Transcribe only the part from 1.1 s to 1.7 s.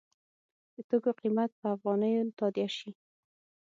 قیمت په